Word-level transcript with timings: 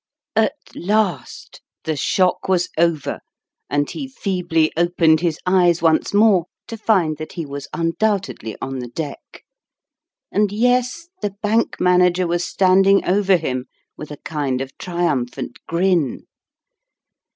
AT 0.35 0.55
last! 0.73 1.61
The 1.83 1.95
shock 1.95 2.49
was 2.49 2.69
over; 2.75 3.19
and 3.69 3.87
he 3.87 4.07
feebly 4.07 4.71
opened 4.75 5.19
his 5.21 5.37
eyes 5.45 5.83
once 5.83 6.11
more, 6.11 6.47
to 6.69 6.75
find 6.75 7.17
that 7.17 7.33
he 7.33 7.45
was 7.45 7.67
undoubtedly 7.71 8.57
on 8.59 8.79
the 8.79 8.87
deck; 8.87 9.43
and, 10.31 10.51
yes, 10.51 11.07
the 11.21 11.35
Bank 11.43 11.79
Manager 11.79 12.25
was 12.25 12.43
standing 12.43 13.05
over 13.05 13.37
him 13.37 13.67
with 13.95 14.09
a 14.09 14.17
kind 14.17 14.59
of 14.59 14.75
triumphant 14.79 15.59
grin 15.67 16.25